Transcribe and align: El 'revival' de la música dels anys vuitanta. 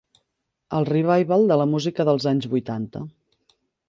El 0.77 0.85
'revival' 0.87 1.45
de 1.51 1.57
la 1.63 1.67
música 1.73 2.05
dels 2.09 2.25
anys 2.31 2.47
vuitanta. 2.55 3.03